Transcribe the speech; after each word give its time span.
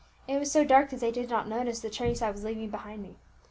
It 0.27 0.39
was 0.39 0.51
so 0.51 0.65
dark 0.65 0.89
that 0.89 0.99
they 0.99 1.11
did 1.11 1.29
not 1.29 1.47
notice 1.47 1.79
the 1.81 1.89
trace 1.91 2.23
I 2.23 2.31
was 2.31 2.43
leaving 2.43 2.71
behind 2.71 3.03
me. 3.03 3.17